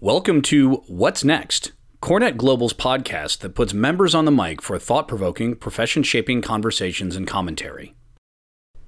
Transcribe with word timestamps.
Welcome 0.00 0.42
to 0.42 0.82
What's 0.88 1.24
Next, 1.24 1.72
CoreNet 2.02 2.36
Global's 2.36 2.74
podcast 2.74 3.38
that 3.38 3.54
puts 3.54 3.72
members 3.72 4.14
on 4.14 4.26
the 4.26 4.30
mic 4.30 4.60
for 4.60 4.78
thought 4.78 5.08
provoking, 5.08 5.56
profession 5.56 6.02
shaping 6.02 6.42
conversations 6.42 7.16
and 7.16 7.26
commentary. 7.26 7.94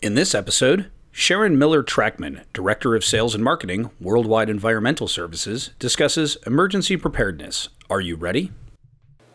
In 0.03 0.17
this 0.17 0.35
episode, 0.35 0.91
Sharon 1.11 1.59
Miller 1.59 1.83
Trackman, 1.83 2.45
Director 2.53 2.95
of 2.95 3.07
Sales 3.07 3.35
and 3.35 3.43
Marketing, 3.43 3.91
Worldwide 3.99 4.51
Environmental 4.51 5.09
Services, 5.09 5.71
discusses 5.79 6.37
emergency 6.47 6.99
preparedness. 6.99 7.71
Are 7.89 8.03
you 8.03 8.15
ready? 8.15 8.53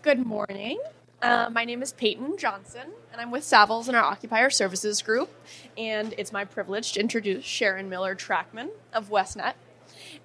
Good 0.04 0.24
morning. 0.28 0.80
Uh, 1.24 1.50
my 1.52 1.66
name 1.66 1.82
is 1.82 1.94
Peyton 1.94 2.38
Johnson, 2.38 2.92
and 3.12 3.20
I'm 3.20 3.32
with 3.32 3.42
Savills 3.44 3.90
in 3.90 3.96
our 3.96 4.04
Occupier 4.04 4.52
Services 4.52 5.02
Group. 5.02 5.32
And 5.76 6.14
it's 6.20 6.32
my 6.32 6.46
privilege 6.46 6.92
to 6.92 7.00
introduce 7.00 7.44
Sharon 7.44 7.90
Miller 7.90 8.14
Trackman 8.14 8.70
of 8.94 9.10
WestNet. 9.10 9.54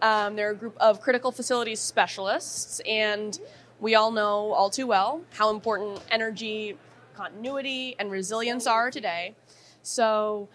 Um, 0.00 0.36
they're 0.36 0.52
a 0.52 0.56
group 0.56 0.76
of 0.78 1.00
critical 1.00 1.32
facilities 1.32 1.80
specialists, 1.80 2.80
and 2.86 3.38
we 3.80 3.94
all 3.94 4.10
know 4.10 4.52
all 4.52 4.70
too 4.70 4.86
well 4.86 5.22
how 5.34 5.50
important 5.50 6.00
energy 6.10 6.76
continuity 7.14 7.96
and 7.98 8.10
resilience 8.10 8.66
are 8.66 8.90
today. 8.90 9.34
So 9.82 10.48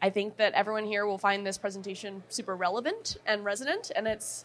I 0.00 0.10
think 0.10 0.36
that 0.36 0.52
everyone 0.52 0.84
here 0.84 1.06
will 1.06 1.18
find 1.18 1.46
this 1.46 1.58
presentation 1.58 2.22
super 2.28 2.54
relevant 2.54 3.16
and 3.26 3.44
resonant, 3.44 3.90
and 3.96 4.06
it's 4.06 4.44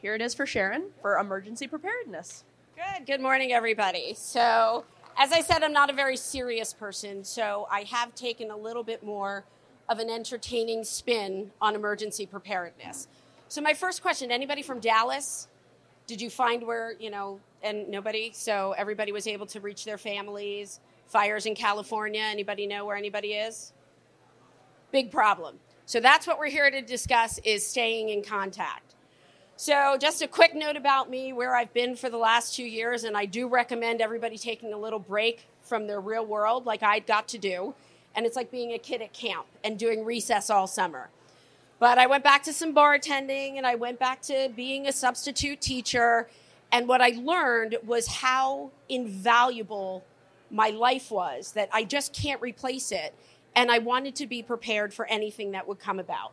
here 0.00 0.14
it 0.14 0.20
is 0.20 0.34
for 0.34 0.46
Sharon 0.46 0.90
for 1.00 1.18
emergency 1.18 1.66
preparedness. 1.66 2.44
Good. 2.74 3.06
Good 3.06 3.20
morning, 3.20 3.52
everybody. 3.52 4.14
So, 4.14 4.84
as 5.16 5.30
I 5.30 5.42
said, 5.42 5.62
I'm 5.62 5.72
not 5.72 5.90
a 5.90 5.92
very 5.92 6.16
serious 6.16 6.72
person, 6.72 7.22
so 7.22 7.68
I 7.70 7.82
have 7.82 8.14
taken 8.16 8.50
a 8.50 8.56
little 8.56 8.82
bit 8.82 9.04
more 9.04 9.44
of 9.88 10.00
an 10.00 10.10
entertaining 10.10 10.82
spin 10.82 11.52
on 11.60 11.74
emergency 11.74 12.26
preparedness. 12.26 13.06
So, 13.54 13.60
my 13.60 13.74
first 13.74 14.02
question 14.02 14.32
anybody 14.32 14.62
from 14.62 14.80
Dallas? 14.80 15.46
Did 16.08 16.20
you 16.20 16.28
find 16.28 16.66
where, 16.66 16.94
you 16.98 17.08
know, 17.08 17.38
and 17.62 17.88
nobody? 17.88 18.32
So, 18.34 18.74
everybody 18.76 19.12
was 19.12 19.28
able 19.28 19.46
to 19.46 19.60
reach 19.60 19.84
their 19.84 19.96
families? 19.96 20.80
Fires 21.06 21.46
in 21.46 21.54
California? 21.54 22.20
Anybody 22.20 22.66
know 22.66 22.84
where 22.84 22.96
anybody 22.96 23.34
is? 23.34 23.72
Big 24.90 25.12
problem. 25.12 25.60
So, 25.86 26.00
that's 26.00 26.26
what 26.26 26.40
we're 26.40 26.50
here 26.50 26.68
to 26.68 26.82
discuss 26.82 27.38
is 27.44 27.64
staying 27.64 28.08
in 28.08 28.24
contact. 28.24 28.96
So, 29.54 29.98
just 30.00 30.20
a 30.20 30.26
quick 30.26 30.56
note 30.56 30.74
about 30.74 31.08
me, 31.08 31.32
where 31.32 31.54
I've 31.54 31.72
been 31.72 31.94
for 31.94 32.10
the 32.10 32.18
last 32.18 32.56
two 32.56 32.66
years, 32.66 33.04
and 33.04 33.16
I 33.16 33.24
do 33.24 33.46
recommend 33.46 34.00
everybody 34.00 34.36
taking 34.36 34.72
a 34.72 34.78
little 34.78 34.98
break 34.98 35.46
from 35.62 35.86
their 35.86 36.00
real 36.00 36.26
world, 36.26 36.66
like 36.66 36.82
I 36.82 36.98
got 36.98 37.28
to 37.28 37.38
do. 37.38 37.76
And 38.16 38.26
it's 38.26 38.34
like 38.34 38.50
being 38.50 38.72
a 38.72 38.78
kid 38.78 39.00
at 39.00 39.12
camp 39.12 39.46
and 39.62 39.78
doing 39.78 40.04
recess 40.04 40.50
all 40.50 40.66
summer. 40.66 41.08
But 41.78 41.98
I 41.98 42.06
went 42.06 42.24
back 42.24 42.42
to 42.44 42.52
some 42.52 42.74
bartending 42.74 43.56
and 43.56 43.66
I 43.66 43.74
went 43.74 43.98
back 43.98 44.22
to 44.22 44.50
being 44.54 44.86
a 44.86 44.92
substitute 44.92 45.60
teacher. 45.60 46.28
And 46.72 46.88
what 46.88 47.00
I 47.00 47.10
learned 47.10 47.76
was 47.84 48.06
how 48.06 48.70
invaluable 48.88 50.04
my 50.50 50.70
life 50.70 51.10
was, 51.10 51.52
that 51.52 51.68
I 51.72 51.84
just 51.84 52.12
can't 52.12 52.40
replace 52.40 52.92
it. 52.92 53.14
And 53.56 53.70
I 53.70 53.78
wanted 53.78 54.16
to 54.16 54.26
be 54.26 54.42
prepared 54.42 54.92
for 54.94 55.06
anything 55.06 55.52
that 55.52 55.66
would 55.68 55.78
come 55.78 55.98
about. 55.98 56.32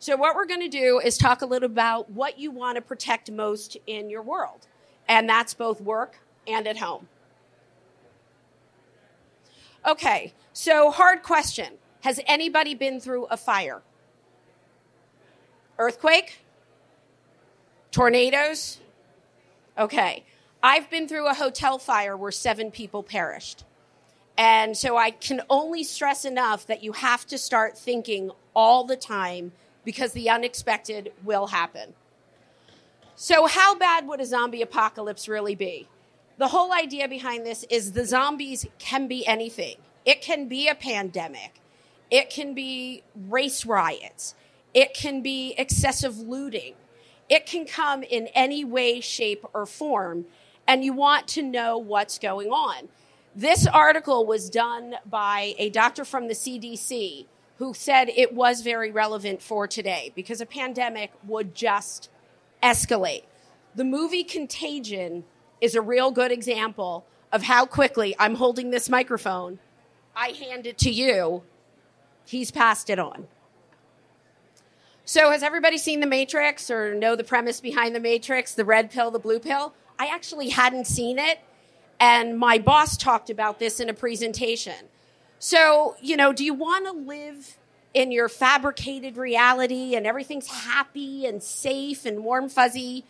So, 0.00 0.16
what 0.16 0.36
we're 0.36 0.46
going 0.46 0.60
to 0.60 0.68
do 0.68 1.00
is 1.00 1.18
talk 1.18 1.42
a 1.42 1.46
little 1.46 1.66
about 1.66 2.08
what 2.10 2.38
you 2.38 2.52
want 2.52 2.76
to 2.76 2.82
protect 2.82 3.32
most 3.32 3.76
in 3.86 4.08
your 4.08 4.22
world, 4.22 4.68
and 5.08 5.28
that's 5.28 5.54
both 5.54 5.80
work 5.80 6.20
and 6.46 6.68
at 6.68 6.76
home. 6.76 7.08
Okay, 9.86 10.34
so 10.52 10.90
hard 10.92 11.22
question 11.22 11.78
Has 12.02 12.20
anybody 12.26 12.74
been 12.74 13.00
through 13.00 13.24
a 13.26 13.36
fire? 13.36 13.82
Earthquake? 15.78 16.40
Tornadoes? 17.90 18.78
Okay, 19.78 20.24
I've 20.62 20.90
been 20.90 21.06
through 21.06 21.28
a 21.28 21.34
hotel 21.34 21.78
fire 21.78 22.16
where 22.16 22.32
seven 22.32 22.70
people 22.70 23.02
perished. 23.02 23.64
And 24.36 24.76
so 24.76 24.96
I 24.96 25.10
can 25.10 25.42
only 25.50 25.82
stress 25.82 26.24
enough 26.24 26.66
that 26.66 26.82
you 26.82 26.92
have 26.92 27.26
to 27.26 27.38
start 27.38 27.76
thinking 27.76 28.30
all 28.54 28.84
the 28.84 28.96
time 28.96 29.52
because 29.84 30.12
the 30.12 30.30
unexpected 30.30 31.12
will 31.24 31.48
happen. 31.48 31.94
So, 33.16 33.46
how 33.46 33.76
bad 33.76 34.06
would 34.06 34.20
a 34.20 34.26
zombie 34.26 34.62
apocalypse 34.62 35.28
really 35.28 35.56
be? 35.56 35.88
The 36.36 36.48
whole 36.48 36.72
idea 36.72 37.08
behind 37.08 37.44
this 37.44 37.64
is 37.68 37.92
the 37.92 38.04
zombies 38.04 38.64
can 38.78 39.08
be 39.08 39.26
anything. 39.26 39.74
It 40.04 40.22
can 40.22 40.46
be 40.46 40.68
a 40.68 40.74
pandemic, 40.76 41.60
it 42.10 42.30
can 42.30 42.54
be 42.54 43.02
race 43.28 43.66
riots, 43.66 44.36
it 44.78 44.94
can 44.94 45.22
be 45.22 45.56
excessive 45.58 46.20
looting, 46.20 46.72
it 47.28 47.46
can 47.46 47.66
come 47.66 48.04
in 48.04 48.28
any 48.28 48.64
way, 48.64 49.00
shape, 49.00 49.44
or 49.52 49.66
form, 49.66 50.24
and 50.68 50.84
you 50.84 50.92
want 50.92 51.26
to 51.26 51.42
know 51.42 51.76
what's 51.76 52.16
going 52.16 52.50
on. 52.50 52.88
This 53.34 53.66
article 53.66 54.24
was 54.24 54.48
done 54.48 54.94
by 55.04 55.56
a 55.58 55.68
doctor 55.70 56.04
from 56.04 56.28
the 56.28 56.34
CDC 56.34 57.26
who 57.56 57.74
said 57.74 58.08
it 58.10 58.32
was 58.32 58.60
very 58.60 58.92
relevant 58.92 59.42
for 59.42 59.66
today 59.66 60.12
because 60.14 60.40
a 60.40 60.46
pandemic 60.46 61.10
would 61.26 61.56
just 61.56 62.08
escalate. 62.62 63.24
The 63.74 63.82
movie 63.84 64.22
Contagion 64.22 65.24
is 65.60 65.74
a 65.74 65.82
real 65.82 66.12
good 66.12 66.30
example 66.30 67.04
of 67.32 67.42
how 67.42 67.66
quickly 67.66 68.14
I'm 68.16 68.36
holding 68.36 68.70
this 68.70 68.88
microphone. 68.88 69.58
I 70.14 70.28
hand 70.28 70.68
it 70.68 70.78
to 70.78 70.90
you. 70.90 71.42
He's 72.24 72.52
passed 72.52 72.88
it 72.90 73.00
on. 73.00 73.26
So, 75.08 75.30
has 75.30 75.42
everybody 75.42 75.78
seen 75.78 76.00
The 76.00 76.06
Matrix 76.06 76.70
or 76.70 76.92
know 76.92 77.16
the 77.16 77.24
premise 77.24 77.62
behind 77.62 77.94
The 77.94 78.00
Matrix, 78.00 78.52
the 78.52 78.66
red 78.66 78.90
pill, 78.90 79.10
the 79.10 79.18
blue 79.18 79.38
pill? 79.38 79.72
I 79.98 80.08
actually 80.08 80.50
hadn't 80.50 80.86
seen 80.86 81.18
it, 81.18 81.38
and 81.98 82.38
my 82.38 82.58
boss 82.58 82.98
talked 82.98 83.30
about 83.30 83.58
this 83.58 83.80
in 83.80 83.88
a 83.88 83.94
presentation. 83.94 84.74
So, 85.38 85.96
you 86.02 86.14
know, 86.18 86.34
do 86.34 86.44
you 86.44 86.52
want 86.52 86.84
to 86.84 86.92
live 86.92 87.56
in 87.94 88.12
your 88.12 88.28
fabricated 88.28 89.16
reality 89.16 89.96
and 89.96 90.06
everything's 90.06 90.48
happy 90.48 91.24
and 91.24 91.42
safe 91.42 92.04
and 92.04 92.22
warm 92.22 92.50
fuzzy? 92.50 93.06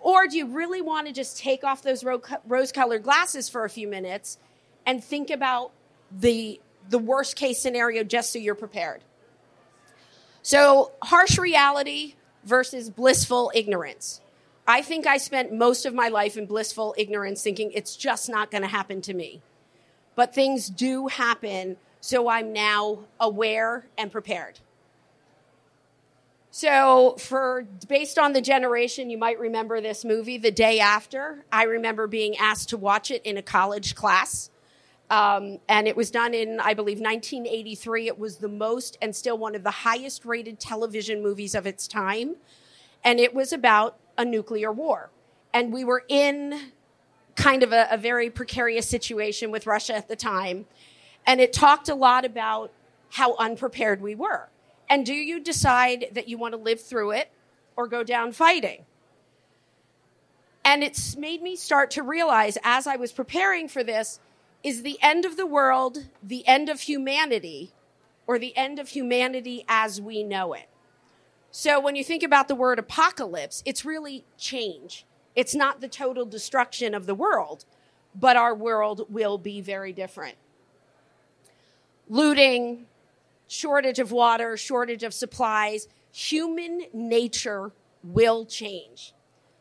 Or 0.00 0.26
do 0.26 0.38
you 0.38 0.46
really 0.46 0.80
want 0.80 1.06
to 1.08 1.12
just 1.12 1.36
take 1.36 1.64
off 1.64 1.82
those 1.82 2.02
rose 2.46 2.72
colored 2.72 3.02
glasses 3.02 3.50
for 3.50 3.66
a 3.66 3.68
few 3.68 3.88
minutes 3.88 4.38
and 4.86 5.04
think 5.04 5.28
about 5.28 5.72
the, 6.10 6.62
the 6.88 6.98
worst 6.98 7.36
case 7.36 7.60
scenario 7.60 8.04
just 8.04 8.32
so 8.32 8.38
you're 8.38 8.54
prepared? 8.54 9.02
So, 10.42 10.92
harsh 11.02 11.38
reality 11.38 12.14
versus 12.44 12.90
blissful 12.90 13.52
ignorance. 13.54 14.20
I 14.66 14.82
think 14.82 15.06
I 15.06 15.16
spent 15.16 15.52
most 15.52 15.86
of 15.86 15.94
my 15.94 16.08
life 16.08 16.36
in 16.36 16.46
blissful 16.46 16.94
ignorance 16.98 17.42
thinking 17.42 17.72
it's 17.72 17.96
just 17.96 18.28
not 18.28 18.50
going 18.50 18.62
to 18.62 18.68
happen 18.68 19.00
to 19.02 19.14
me. 19.14 19.40
But 20.14 20.34
things 20.34 20.68
do 20.68 21.08
happen, 21.08 21.76
so 22.00 22.28
I'm 22.28 22.52
now 22.52 23.00
aware 23.18 23.86
and 23.96 24.10
prepared. 24.10 24.60
So, 26.50 27.16
for 27.18 27.66
based 27.88 28.18
on 28.18 28.34
the 28.34 28.42
generation, 28.42 29.08
you 29.08 29.16
might 29.16 29.40
remember 29.40 29.80
this 29.80 30.04
movie, 30.04 30.36
The 30.36 30.50
Day 30.50 30.80
After. 30.80 31.44
I 31.50 31.64
remember 31.64 32.06
being 32.06 32.36
asked 32.36 32.68
to 32.70 32.76
watch 32.76 33.10
it 33.10 33.22
in 33.24 33.38
a 33.38 33.42
college 33.42 33.94
class. 33.94 34.50
Um, 35.12 35.58
and 35.68 35.86
it 35.86 35.94
was 35.94 36.10
done 36.10 36.32
in, 36.32 36.58
I 36.58 36.72
believe, 36.72 36.98
1983. 36.98 38.06
It 38.06 38.18
was 38.18 38.38
the 38.38 38.48
most 38.48 38.96
and 39.02 39.14
still 39.14 39.36
one 39.36 39.54
of 39.54 39.62
the 39.62 39.70
highest 39.70 40.24
rated 40.24 40.58
television 40.58 41.22
movies 41.22 41.54
of 41.54 41.66
its 41.66 41.86
time. 41.86 42.36
And 43.04 43.20
it 43.20 43.34
was 43.34 43.52
about 43.52 43.98
a 44.16 44.24
nuclear 44.24 44.72
war. 44.72 45.10
And 45.52 45.70
we 45.70 45.84
were 45.84 46.02
in 46.08 46.72
kind 47.36 47.62
of 47.62 47.72
a, 47.72 47.88
a 47.90 47.98
very 47.98 48.30
precarious 48.30 48.88
situation 48.88 49.50
with 49.50 49.66
Russia 49.66 49.94
at 49.94 50.08
the 50.08 50.16
time. 50.16 50.64
And 51.26 51.42
it 51.42 51.52
talked 51.52 51.90
a 51.90 51.94
lot 51.94 52.24
about 52.24 52.72
how 53.10 53.36
unprepared 53.36 54.00
we 54.00 54.14
were. 54.14 54.48
And 54.88 55.04
do 55.04 55.12
you 55.12 55.40
decide 55.40 56.06
that 56.12 56.26
you 56.26 56.38
want 56.38 56.54
to 56.54 56.58
live 56.58 56.80
through 56.80 57.10
it 57.10 57.30
or 57.76 57.86
go 57.86 58.02
down 58.02 58.32
fighting? 58.32 58.86
And 60.64 60.82
it's 60.82 61.16
made 61.16 61.42
me 61.42 61.54
start 61.54 61.90
to 61.92 62.02
realize 62.02 62.56
as 62.64 62.86
I 62.86 62.96
was 62.96 63.12
preparing 63.12 63.68
for 63.68 63.84
this 63.84 64.18
is 64.62 64.82
the 64.82 64.98
end 65.02 65.24
of 65.24 65.36
the 65.36 65.46
world 65.46 66.06
the 66.22 66.46
end 66.46 66.68
of 66.68 66.82
humanity 66.82 67.72
or 68.26 68.38
the 68.38 68.56
end 68.56 68.78
of 68.78 68.90
humanity 68.90 69.64
as 69.68 70.00
we 70.00 70.22
know 70.22 70.52
it? 70.52 70.68
So 71.50 71.78
when 71.80 71.96
you 71.96 72.04
think 72.04 72.22
about 72.22 72.48
the 72.48 72.54
word 72.54 72.78
apocalypse, 72.78 73.62
it's 73.66 73.84
really 73.84 74.24
change. 74.38 75.04
It's 75.34 75.54
not 75.54 75.80
the 75.80 75.88
total 75.88 76.24
destruction 76.24 76.94
of 76.94 77.06
the 77.06 77.14
world, 77.14 77.64
but 78.14 78.36
our 78.36 78.54
world 78.54 79.06
will 79.10 79.36
be 79.36 79.60
very 79.60 79.92
different. 79.92 80.36
Looting, 82.08 82.86
shortage 83.48 83.98
of 83.98 84.12
water, 84.12 84.56
shortage 84.56 85.02
of 85.02 85.12
supplies, 85.12 85.88
human 86.10 86.84
nature 86.92 87.72
will 88.02 88.44
change. 88.44 89.12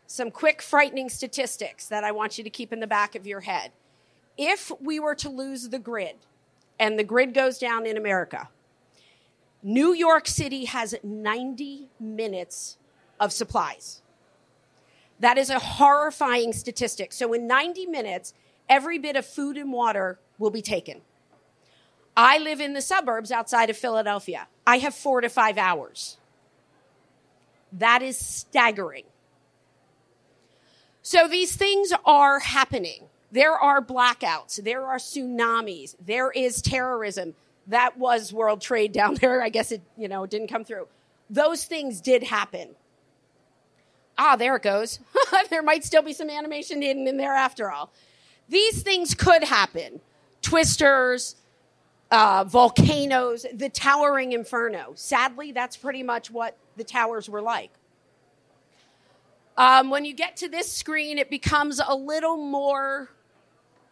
Some 0.07 0.31
quick, 0.31 0.61
frightening 0.61 1.09
statistics 1.09 1.87
that 1.87 2.03
I 2.03 2.11
want 2.11 2.37
you 2.37 2.43
to 2.43 2.49
keep 2.49 2.71
in 2.73 2.79
the 2.79 2.87
back 2.87 3.15
of 3.15 3.25
your 3.25 3.41
head 3.41 3.71
if 4.37 4.71
we 4.79 4.99
were 4.99 5.15
to 5.15 5.29
lose 5.29 5.69
the 5.69 5.79
grid, 5.79 6.15
and 6.79 6.97
the 6.97 7.03
grid 7.03 7.33
goes 7.33 7.57
down 7.57 7.85
in 7.85 7.97
America, 7.97 8.49
New 9.63 9.93
York 9.93 10.27
City 10.27 10.65
has 10.65 10.95
90 11.03 11.89
minutes 11.99 12.77
of 13.19 13.31
supplies. 13.31 14.01
That 15.19 15.37
is 15.37 15.51
a 15.51 15.59
horrifying 15.59 16.51
statistic. 16.51 17.13
So 17.13 17.31
in 17.33 17.45
90 17.45 17.85
minutes, 17.85 18.33
every 18.67 18.97
bit 18.97 19.15
of 19.15 19.25
food 19.25 19.57
and 19.57 19.71
water 19.71 20.19
will 20.39 20.49
be 20.49 20.63
taken. 20.63 21.01
I 22.17 22.39
live 22.39 22.59
in 22.59 22.73
the 22.73 22.81
suburbs 22.81 23.31
outside 23.31 23.69
of 23.69 23.77
Philadelphia. 23.77 24.47
I 24.65 24.79
have 24.79 24.95
four 24.95 25.21
to 25.21 25.29
five 25.29 25.59
hours. 25.59 26.17
That 27.71 28.01
is 28.01 28.17
staggering. 28.17 29.03
So 31.03 31.27
these 31.27 31.55
things 31.55 31.93
are 32.05 32.39
happening. 32.39 33.05
There 33.31 33.53
are 33.53 33.81
blackouts. 33.81 34.61
There 34.63 34.85
are 34.85 34.97
tsunamis. 34.97 35.95
There 36.05 36.31
is 36.31 36.61
terrorism. 36.61 37.33
That 37.67 37.97
was 37.97 38.33
World 38.33 38.61
Trade 38.61 38.91
down 38.91 39.15
there. 39.21 39.41
I 39.41 39.49
guess 39.49 39.71
it, 39.71 39.81
you 39.97 40.07
know, 40.07 40.25
didn't 40.25 40.47
come 40.47 40.65
through. 40.65 40.87
Those 41.29 41.63
things 41.63 42.01
did 42.01 42.23
happen. 42.23 42.69
Ah, 44.17 44.35
there 44.35 44.55
it 44.57 44.63
goes. 44.63 44.99
there 45.49 45.63
might 45.63 45.83
still 45.83 46.01
be 46.01 46.13
some 46.13 46.29
animation 46.29 46.81
hidden 46.81 47.07
in 47.07 47.17
there 47.17 47.33
after 47.33 47.71
all. 47.71 47.91
These 48.49 48.83
things 48.83 49.15
could 49.15 49.43
happen. 49.43 50.01
Twisters, 50.41 51.37
uh, 52.11 52.43
volcanoes, 52.43 53.45
the 53.53 53.69
towering 53.69 54.33
inferno. 54.33 54.91
Sadly, 54.95 55.53
that's 55.53 55.77
pretty 55.77 56.03
much 56.03 56.29
what 56.29 56.57
the 56.75 56.83
towers 56.83 57.29
were 57.29 57.41
like. 57.41 57.71
Um, 59.57 59.89
when 59.89 60.05
you 60.05 60.13
get 60.13 60.37
to 60.37 60.49
this 60.49 60.71
screen, 60.71 61.17
it 61.17 61.29
becomes 61.29 61.79
a 61.85 61.95
little 61.95 62.37
more 62.37 63.09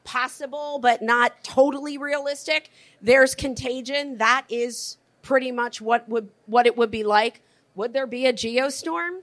possible, 0.09 0.79
but 0.81 1.03
not 1.03 1.43
totally 1.43 1.99
realistic. 1.99 2.71
There's 2.99 3.35
contagion. 3.35 4.17
That 4.17 4.45
is 4.49 4.97
pretty 5.21 5.51
much 5.51 5.79
what 5.81 6.09
would 6.09 6.29
what 6.47 6.65
it 6.65 6.75
would 6.75 6.89
be 6.89 7.03
like. 7.03 7.41
Would 7.75 7.93
there 7.93 8.07
be 8.07 8.25
a 8.25 8.33
geostorm? 8.33 9.19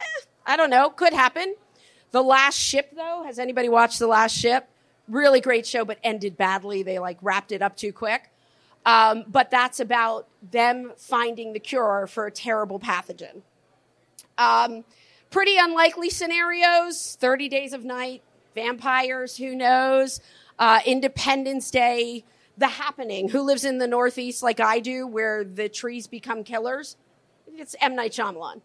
Eh, 0.00 0.24
I 0.46 0.56
don't 0.56 0.70
know. 0.70 0.88
Could 0.88 1.12
happen. 1.12 1.54
The 2.10 2.22
Last 2.22 2.56
Ship, 2.56 2.90
though, 2.96 3.22
has 3.24 3.38
anybody 3.38 3.68
watched 3.68 3.98
The 3.98 4.06
Last 4.06 4.34
Ship? 4.34 4.66
Really 5.06 5.40
great 5.42 5.66
show, 5.66 5.84
but 5.84 5.98
ended 6.02 6.38
badly. 6.38 6.82
They 6.82 6.98
like 6.98 7.18
wrapped 7.20 7.52
it 7.52 7.60
up 7.60 7.76
too 7.76 7.92
quick. 7.92 8.30
Um, 8.86 9.24
but 9.28 9.50
that's 9.50 9.78
about 9.78 10.26
them 10.50 10.92
finding 10.96 11.52
the 11.52 11.60
cure 11.60 12.06
for 12.06 12.26
a 12.26 12.30
terrible 12.30 12.80
pathogen. 12.80 13.42
Um, 14.38 14.84
pretty 15.30 15.58
unlikely 15.58 16.08
scenarios 16.08 17.16
30 17.20 17.48
days 17.50 17.72
of 17.74 17.84
night, 17.84 18.22
vampires, 18.54 19.36
who 19.36 19.54
knows, 19.54 20.20
uh, 20.58 20.80
Independence 20.84 21.70
Day, 21.70 22.24
The 22.58 22.68
Happening. 22.68 23.28
Who 23.28 23.42
lives 23.42 23.64
in 23.64 23.78
the 23.78 23.86
Northeast 23.86 24.42
like 24.42 24.60
I 24.60 24.80
do, 24.80 25.06
where 25.06 25.44
the 25.44 25.68
trees 25.68 26.06
become 26.06 26.44
killers? 26.44 26.96
It's 27.46 27.74
M. 27.80 27.96
Night 27.96 28.12
Shyamalan. 28.12 28.60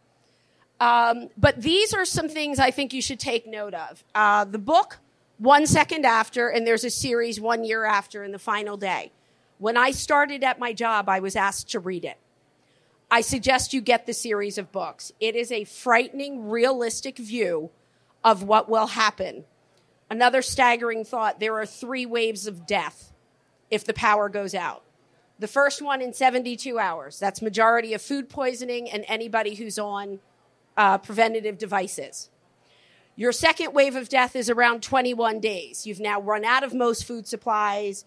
Um, 0.79 1.29
but 1.37 1.61
these 1.61 1.93
are 1.93 2.05
some 2.05 2.27
things 2.27 2.59
I 2.59 2.71
think 2.71 2.93
you 2.93 3.01
should 3.01 3.19
take 3.19 3.47
note 3.47 3.73
of. 3.73 4.03
Uh, 4.13 4.43
the 4.43 4.59
book, 4.59 4.99
One 5.37 5.65
Second 5.67 6.05
After, 6.05 6.49
and 6.49 6.67
there's 6.67 6.83
a 6.83 6.89
series, 6.89 7.39
One 7.39 7.63
Year 7.63 7.85
After, 7.85 8.23
in 8.23 8.31
the 8.31 8.39
final 8.39 8.75
day. 8.77 9.11
When 9.57 9.77
I 9.77 9.91
started 9.91 10.43
at 10.43 10.59
my 10.59 10.73
job, 10.73 11.07
I 11.07 11.19
was 11.19 11.35
asked 11.35 11.71
to 11.71 11.79
read 11.79 12.03
it. 12.03 12.17
I 13.09 13.21
suggest 13.21 13.73
you 13.73 13.81
get 13.81 14.05
the 14.05 14.13
series 14.13 14.57
of 14.57 14.71
books. 14.71 15.13
It 15.19 15.35
is 15.35 15.51
a 15.51 15.63
frightening, 15.63 16.49
realistic 16.49 17.17
view 17.17 17.69
of 18.23 18.43
what 18.43 18.67
will 18.67 18.87
happen. 18.87 19.45
Another 20.09 20.41
staggering 20.41 21.03
thought 21.03 21.39
there 21.39 21.55
are 21.55 21.65
three 21.65 22.05
waves 22.05 22.47
of 22.47 22.67
death 22.67 23.13
if 23.71 23.85
the 23.85 23.93
power 23.93 24.29
goes 24.29 24.53
out. 24.53 24.83
The 25.39 25.47
first 25.47 25.81
one 25.81 26.01
in 26.01 26.13
72 26.13 26.79
hours. 26.79 27.19
That's 27.19 27.41
majority 27.41 27.93
of 27.93 28.01
food 28.01 28.29
poisoning 28.29 28.89
and 28.89 29.03
anybody 29.07 29.55
who's 29.55 29.77
on 29.77 30.19
uh, 30.77 30.97
preventative 30.99 31.57
devices. 31.57 32.29
Your 33.17 33.31
second 33.31 33.73
wave 33.73 33.95
of 33.95 34.09
death 34.09 34.35
is 34.35 34.49
around 34.49 34.83
21 34.83 35.39
days. 35.39 35.87
You've 35.87 35.99
now 35.99 36.21
run 36.21 36.45
out 36.45 36.63
of 36.63 36.73
most 36.73 37.05
food 37.05 37.27
supplies. 37.27 38.05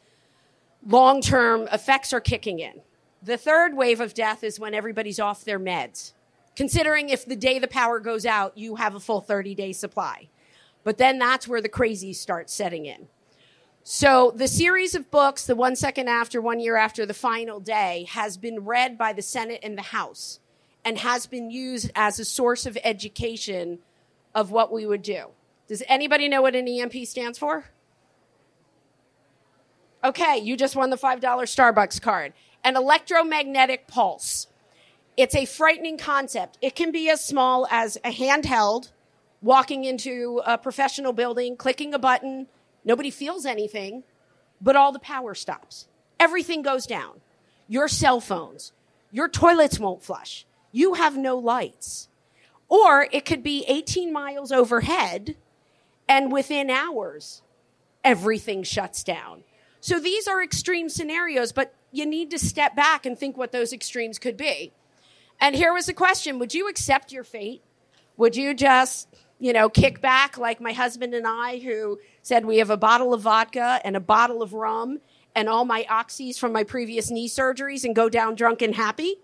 Long 0.86 1.20
term 1.20 1.68
effects 1.72 2.12
are 2.12 2.20
kicking 2.20 2.60
in. 2.60 2.80
The 3.22 3.36
third 3.36 3.74
wave 3.74 4.00
of 4.00 4.14
death 4.14 4.44
is 4.44 4.60
when 4.60 4.74
everybody's 4.74 5.18
off 5.18 5.44
their 5.44 5.58
meds, 5.58 6.12
considering 6.54 7.08
if 7.08 7.24
the 7.24 7.36
day 7.36 7.58
the 7.58 7.68
power 7.68 7.98
goes 8.00 8.24
out, 8.24 8.56
you 8.56 8.76
have 8.76 8.94
a 8.94 9.00
full 9.00 9.20
30 9.20 9.54
day 9.54 9.72
supply. 9.72 10.28
But 10.88 10.96
then 10.96 11.18
that's 11.18 11.46
where 11.46 11.60
the 11.60 11.68
crazies 11.68 12.16
start 12.16 12.48
setting 12.48 12.86
in. 12.86 13.08
So 13.82 14.32
the 14.34 14.48
series 14.48 14.94
of 14.94 15.10
books, 15.10 15.44
the 15.44 15.54
one 15.54 15.76
second 15.76 16.08
after, 16.08 16.40
one 16.40 16.60
year 16.60 16.78
after 16.78 17.04
the 17.04 17.12
final 17.12 17.60
day, 17.60 18.06
has 18.08 18.38
been 18.38 18.64
read 18.64 18.96
by 18.96 19.12
the 19.12 19.20
Senate 19.20 19.60
and 19.62 19.76
the 19.76 19.82
House 19.82 20.40
and 20.86 20.96
has 20.96 21.26
been 21.26 21.50
used 21.50 21.90
as 21.94 22.18
a 22.18 22.24
source 22.24 22.64
of 22.64 22.78
education 22.82 23.80
of 24.34 24.50
what 24.50 24.72
we 24.72 24.86
would 24.86 25.02
do. 25.02 25.26
Does 25.66 25.82
anybody 25.88 26.26
know 26.26 26.40
what 26.40 26.56
an 26.56 26.66
EMP 26.66 27.04
stands 27.04 27.38
for? 27.38 27.66
Okay, 30.02 30.38
you 30.38 30.56
just 30.56 30.74
won 30.74 30.88
the 30.88 30.96
$5 30.96 31.20
Starbucks 31.20 32.00
card 32.00 32.32
an 32.64 32.76
electromagnetic 32.76 33.88
pulse. 33.88 34.46
It's 35.18 35.34
a 35.34 35.44
frightening 35.44 35.98
concept. 35.98 36.56
It 36.62 36.74
can 36.74 36.92
be 36.92 37.10
as 37.10 37.22
small 37.22 37.66
as 37.70 37.98
a 37.98 38.10
handheld, 38.10 38.88
walking 39.42 39.84
into 39.84 40.42
a 40.44 40.58
professional 40.58 41.12
building, 41.12 41.56
clicking 41.56 41.94
a 41.94 41.98
button, 41.98 42.46
nobody 42.84 43.10
feels 43.10 43.46
anything, 43.46 44.02
but 44.60 44.76
all 44.76 44.92
the 44.92 44.98
power 44.98 45.34
stops. 45.34 45.86
Everything 46.18 46.62
goes 46.62 46.86
down. 46.86 47.20
Your 47.68 47.88
cell 47.88 48.20
phones, 48.20 48.72
your 49.12 49.28
toilets 49.28 49.78
won't 49.78 50.02
flush. 50.02 50.46
You 50.72 50.94
have 50.94 51.16
no 51.16 51.36
lights. 51.36 52.08
Or 52.68 53.08
it 53.12 53.24
could 53.24 53.42
be 53.42 53.64
18 53.66 54.12
miles 54.12 54.52
overhead, 54.52 55.36
and 56.08 56.32
within 56.32 56.70
hours, 56.70 57.42
everything 58.04 58.62
shuts 58.62 59.02
down. 59.02 59.44
So 59.80 60.00
these 60.00 60.28
are 60.28 60.42
extreme 60.42 60.88
scenarios, 60.88 61.52
but 61.52 61.74
you 61.92 62.04
need 62.04 62.30
to 62.30 62.38
step 62.38 62.76
back 62.76 63.06
and 63.06 63.18
think 63.18 63.36
what 63.36 63.52
those 63.52 63.72
extremes 63.72 64.18
could 64.18 64.36
be. 64.36 64.72
And 65.40 65.54
here 65.54 65.72
was 65.72 65.86
the 65.86 65.94
question 65.94 66.38
Would 66.38 66.54
you 66.54 66.68
accept 66.68 67.12
your 67.12 67.24
fate? 67.24 67.62
Would 68.16 68.36
you 68.36 68.52
just, 68.52 69.08
you 69.38 69.52
know, 69.52 69.68
kick 69.68 70.00
back 70.00 70.36
like 70.36 70.60
my 70.60 70.72
husband 70.72 71.14
and 71.14 71.26
I, 71.26 71.58
who 71.58 71.98
said 72.22 72.44
we 72.44 72.58
have 72.58 72.70
a 72.70 72.76
bottle 72.76 73.14
of 73.14 73.22
vodka 73.22 73.80
and 73.84 73.96
a 73.96 74.00
bottle 74.00 74.42
of 74.42 74.52
rum 74.52 75.00
and 75.34 75.48
all 75.48 75.64
my 75.64 75.86
oxys 75.88 76.38
from 76.38 76.52
my 76.52 76.64
previous 76.64 77.10
knee 77.10 77.28
surgeries 77.28 77.84
and 77.84 77.94
go 77.94 78.08
down 78.08 78.34
drunk 78.34 78.62
and 78.62 78.74
happy? 78.74 79.16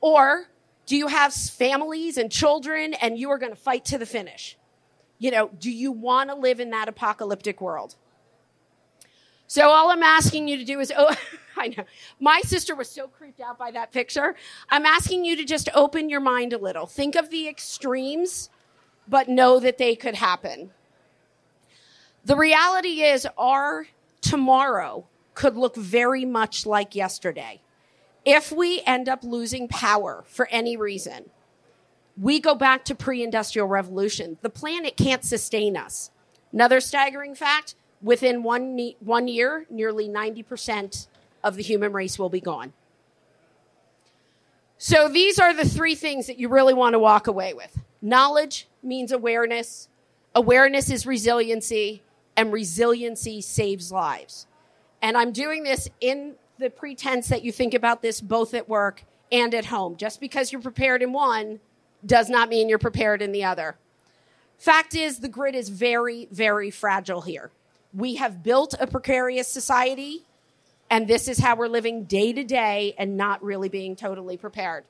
Or 0.00 0.46
do 0.86 0.96
you 0.96 1.08
have 1.08 1.34
families 1.34 2.16
and 2.16 2.30
children 2.30 2.94
and 2.94 3.18
you 3.18 3.30
are 3.30 3.38
going 3.38 3.52
to 3.52 3.58
fight 3.58 3.84
to 3.86 3.98
the 3.98 4.06
finish? 4.06 4.56
You 5.18 5.30
know, 5.30 5.50
do 5.58 5.70
you 5.70 5.92
want 5.92 6.30
to 6.30 6.36
live 6.36 6.60
in 6.60 6.70
that 6.70 6.88
apocalyptic 6.88 7.60
world? 7.60 7.96
So 9.46 9.68
all 9.68 9.90
I'm 9.90 10.04
asking 10.04 10.46
you 10.46 10.56
to 10.58 10.64
do 10.64 10.78
is, 10.78 10.92
oh, 10.96 11.14
I 11.56 11.68
know. 11.68 11.84
My 12.20 12.40
sister 12.44 12.76
was 12.76 12.88
so 12.88 13.08
creeped 13.08 13.40
out 13.40 13.58
by 13.58 13.72
that 13.72 13.92
picture. 13.92 14.36
I'm 14.68 14.86
asking 14.86 15.24
you 15.24 15.36
to 15.36 15.44
just 15.44 15.68
open 15.74 16.08
your 16.08 16.20
mind 16.20 16.52
a 16.52 16.58
little. 16.58 16.86
Think 16.86 17.16
of 17.16 17.30
the 17.30 17.48
extremes, 17.48 18.48
but 19.10 19.28
know 19.28 19.58
that 19.58 19.76
they 19.76 19.96
could 19.96 20.14
happen. 20.14 20.70
The 22.24 22.36
reality 22.36 23.02
is, 23.02 23.26
our 23.36 23.86
tomorrow 24.20 25.06
could 25.34 25.56
look 25.56 25.74
very 25.74 26.24
much 26.24 26.64
like 26.64 26.94
yesterday. 26.94 27.60
If 28.24 28.52
we 28.52 28.82
end 28.86 29.08
up 29.08 29.24
losing 29.24 29.66
power 29.66 30.24
for 30.28 30.46
any 30.50 30.76
reason, 30.76 31.30
we 32.16 32.38
go 32.38 32.54
back 32.54 32.84
to 32.84 32.94
pre 32.94 33.22
industrial 33.22 33.66
revolution. 33.66 34.38
The 34.42 34.50
planet 34.50 34.96
can't 34.96 35.24
sustain 35.24 35.76
us. 35.76 36.10
Another 36.52 36.80
staggering 36.80 37.34
fact 37.34 37.74
within 38.02 38.42
one, 38.42 38.92
one 39.00 39.26
year, 39.26 39.66
nearly 39.70 40.08
90% 40.08 41.08
of 41.42 41.56
the 41.56 41.62
human 41.62 41.92
race 41.92 42.18
will 42.18 42.28
be 42.28 42.40
gone. 42.40 42.72
So 44.78 45.08
these 45.08 45.38
are 45.38 45.54
the 45.54 45.68
three 45.68 45.94
things 45.94 46.26
that 46.26 46.38
you 46.38 46.48
really 46.48 46.74
want 46.74 46.94
to 46.94 46.98
walk 46.98 47.26
away 47.26 47.54
with. 47.54 47.78
Knowledge 48.02 48.68
means 48.82 49.12
awareness. 49.12 49.88
Awareness 50.34 50.90
is 50.90 51.06
resiliency 51.06 52.02
and 52.36 52.52
resiliency 52.52 53.40
saves 53.40 53.92
lives. 53.92 54.46
And 55.02 55.16
I'm 55.16 55.32
doing 55.32 55.62
this 55.62 55.88
in 56.00 56.34
the 56.58 56.70
pretense 56.70 57.28
that 57.28 57.42
you 57.42 57.52
think 57.52 57.74
about 57.74 58.02
this 58.02 58.20
both 58.20 58.54
at 58.54 58.68
work 58.68 59.04
and 59.32 59.54
at 59.54 59.66
home. 59.66 59.96
Just 59.96 60.20
because 60.20 60.52
you're 60.52 60.60
prepared 60.60 61.02
in 61.02 61.12
one 61.12 61.60
does 62.04 62.28
not 62.28 62.48
mean 62.48 62.68
you're 62.68 62.78
prepared 62.78 63.22
in 63.22 63.32
the 63.32 63.44
other. 63.44 63.76
Fact 64.58 64.94
is, 64.94 65.20
the 65.20 65.28
grid 65.28 65.54
is 65.54 65.68
very, 65.68 66.28
very 66.30 66.70
fragile 66.70 67.22
here. 67.22 67.50
We 67.94 68.16
have 68.16 68.42
built 68.42 68.74
a 68.78 68.86
precarious 68.86 69.48
society, 69.48 70.24
and 70.90 71.08
this 71.08 71.28
is 71.28 71.38
how 71.38 71.56
we're 71.56 71.68
living 71.68 72.04
day 72.04 72.32
to 72.32 72.44
day 72.44 72.94
and 72.98 73.16
not 73.16 73.42
really 73.42 73.68
being 73.68 73.96
totally 73.96 74.36
prepared. 74.36 74.84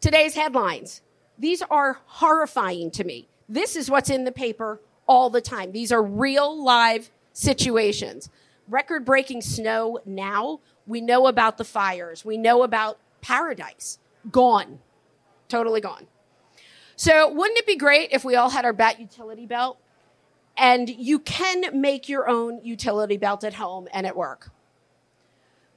Today's 0.00 0.34
headlines. 0.34 1.02
These 1.38 1.62
are 1.62 1.98
horrifying 2.06 2.90
to 2.92 3.04
me. 3.04 3.28
This 3.48 3.76
is 3.76 3.90
what's 3.90 4.10
in 4.10 4.24
the 4.24 4.32
paper 4.32 4.80
all 5.06 5.30
the 5.30 5.40
time. 5.40 5.72
These 5.72 5.92
are 5.92 6.02
real 6.02 6.62
live 6.62 7.10
situations. 7.32 8.30
Record 8.68 9.04
breaking 9.04 9.42
snow 9.42 9.98
now. 10.06 10.60
We 10.86 11.00
know 11.00 11.26
about 11.26 11.58
the 11.58 11.64
fires. 11.64 12.24
We 12.24 12.36
know 12.36 12.62
about 12.62 12.98
paradise. 13.20 13.98
Gone. 14.30 14.78
Totally 15.48 15.80
gone. 15.80 16.06
So, 16.96 17.32
wouldn't 17.32 17.58
it 17.58 17.66
be 17.66 17.76
great 17.76 18.10
if 18.12 18.24
we 18.24 18.36
all 18.36 18.50
had 18.50 18.64
our 18.64 18.72
BAT 18.72 19.00
utility 19.00 19.46
belt? 19.46 19.78
And 20.56 20.88
you 20.88 21.18
can 21.18 21.80
make 21.80 22.08
your 22.08 22.28
own 22.28 22.60
utility 22.62 23.16
belt 23.16 23.42
at 23.42 23.54
home 23.54 23.88
and 23.92 24.06
at 24.06 24.16
work. 24.16 24.50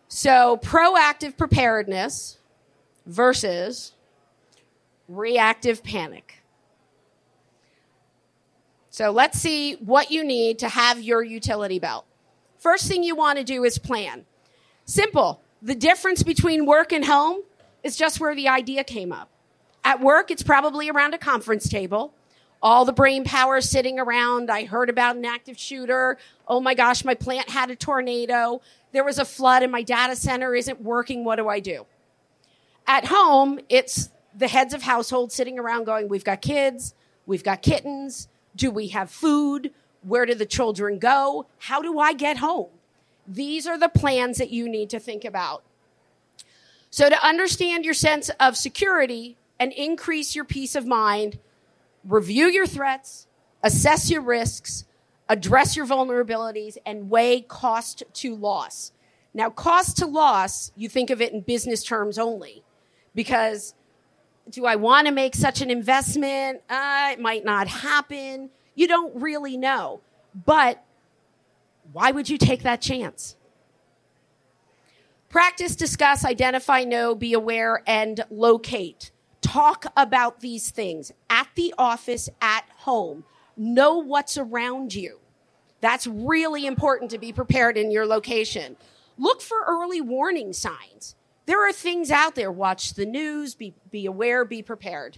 So, 0.08 0.58
proactive 0.62 1.36
preparedness 1.36 2.38
versus 3.06 3.94
reactive 5.08 5.84
panic. 5.84 6.44
So, 8.90 9.12
let's 9.12 9.40
see 9.40 9.74
what 9.76 10.10
you 10.10 10.24
need 10.24 10.60
to 10.60 10.70
have 10.70 11.02
your 11.02 11.24
utility 11.24 11.78
belt. 11.78 12.06
First 12.58 12.88
thing 12.88 13.04
you 13.04 13.16
want 13.16 13.38
to 13.38 13.44
do 13.44 13.64
is 13.64 13.78
plan. 13.78 14.26
Simple. 14.86 15.42
The 15.62 15.76
difference 15.76 16.24
between 16.24 16.66
work 16.66 16.92
and 16.92 17.06
home 17.06 17.42
is 17.84 17.96
just 17.96 18.20
where 18.20 18.36
the 18.36 18.48
idea 18.48 18.84
came 18.84 19.12
up. 19.12 19.30
At 19.84 20.02
work, 20.02 20.32
it's 20.32 20.44
probably 20.44 20.90
around 20.90 21.14
a 21.14 21.18
conference 21.18 21.70
table. 21.70 22.14
All 22.62 22.86
the 22.86 22.94
brain 22.94 23.24
power 23.24 23.62
sitting 23.62 24.00
around. 24.00 24.50
I 24.50 24.66
heard 24.66 24.90
about 24.90 25.16
an 25.16 25.26
active 25.26 25.58
shooter. 25.58 26.18
Oh 26.48 26.60
my 26.60 26.74
gosh, 26.74 27.06
my 27.06 27.14
plant 27.14 27.50
had 27.50 27.70
a 27.70 27.76
tornado. 27.76 28.62
There 28.92 29.04
was 29.04 29.20
a 29.20 29.26
flood 29.26 29.64
and 29.64 29.72
my 29.72 29.84
data 29.84 30.16
center 30.16 30.56
isn't 30.56 30.82
working. 30.82 31.24
What 31.24 31.36
do 31.36 31.48
I 31.48 31.60
do? 31.60 31.86
At 32.88 33.06
home, 33.06 33.60
it's 33.70 34.10
the 34.38 34.48
heads 34.48 34.74
of 34.74 34.84
households 34.84 35.34
sitting 35.34 35.60
around 35.60 35.86
going, 35.86 36.08
We've 36.08 36.24
got 36.24 36.41
kids, 36.41 36.94
we've 37.25 37.44
got 37.44 37.62
kittens. 37.62 38.27
Do 38.56 38.72
we 38.72 38.88
have 38.89 39.12
food? 39.12 39.72
Where 40.01 40.25
do 40.25 40.34
the 40.34 40.46
children 40.46 41.00
go? 41.00 41.48
How 41.60 41.82
do 41.82 42.00
I 42.00 42.13
get 42.13 42.38
home? 42.38 42.70
These 43.27 43.67
are 43.67 43.77
the 43.77 43.89
plans 43.89 44.38
that 44.38 44.50
you 44.50 44.70
need 44.70 44.89
to 44.91 45.00
think 45.00 45.25
about. 45.25 45.63
So, 46.89 47.10
to 47.10 47.25
understand 47.25 47.84
your 47.84 47.94
sense 47.94 48.29
of 48.39 48.56
security 48.56 49.38
and 49.60 49.74
increase 49.74 50.36
your 50.36 50.46
peace 50.46 50.75
of 50.75 50.86
mind, 50.86 51.39
review 52.06 52.46
your 52.46 52.65
threats, 52.65 53.27
assess 53.62 54.10
your 54.10 54.22
risks, 54.22 54.86
address 55.27 55.75
your 55.75 55.86
vulnerabilities, 55.86 56.77
and 56.86 57.10
weigh 57.10 57.41
cost 57.41 58.03
to 58.13 58.36
loss. 58.36 58.94
Now, 59.34 59.50
cost 59.50 59.98
to 59.98 60.06
loss, 60.06 60.72
you 60.75 60.88
think 60.88 61.10
of 61.10 61.22
it 61.22 61.34
in 61.34 61.41
business 61.41 61.84
terms 61.84 62.17
only, 62.17 62.63
because 63.13 63.75
do 64.50 64.66
I 64.66 64.75
want 64.75 65.08
to 65.08 65.13
make 65.13 65.36
such 65.36 65.62
an 65.62 65.70
investment? 65.70 66.62
Uh, 66.70 67.10
it 67.12 67.20
might 67.20 67.46
not 67.46 67.68
happen. 67.68 68.50
You 68.75 68.88
don't 68.88 69.22
really 69.22 69.58
know. 69.58 70.01
But 70.46 70.84
why 71.94 72.12
would 72.12 72.30
you 72.30 72.38
take 72.38 72.63
that 72.63 72.82
chance? 72.82 73.36
Practice, 75.30 75.75
discuss, 75.75 76.24
identify, 76.24 76.84
know, 76.84 77.13
be 77.13 77.34
aware, 77.34 77.84
and 77.86 78.24
locate. 78.30 79.12
Talk 79.42 79.86
about 79.96 80.39
these 80.39 80.70
things 80.70 81.12
at 81.30 81.48
the 81.56 81.74
office, 81.77 82.30
at 82.42 82.66
home. 82.77 83.24
Know 83.56 83.98
what's 83.98 84.38
around 84.38 84.94
you. 84.94 85.20
That's 85.82 86.08
really 86.08 86.66
important 86.66 87.12
to 87.12 87.18
be 87.18 87.34
prepared 87.34 87.77
in 87.77 87.92
your 87.92 88.06
location. 88.06 88.77
Look 89.18 89.42
for 89.42 89.58
early 89.68 90.01
warning 90.01 90.54
signs. 90.54 91.16
There 91.48 91.68
are 91.68 91.72
things 91.72 92.12
out 92.12 92.36
there. 92.36 92.51
Watch 92.51 92.94
the 92.94 93.06
news, 93.06 93.56
be, 93.56 93.74
be 93.89 94.06
aware, 94.06 94.44
be 94.46 94.62
prepared. 94.62 95.18